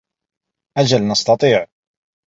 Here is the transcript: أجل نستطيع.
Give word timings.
أجل 0.77 1.07
نستطيع. 1.11 1.67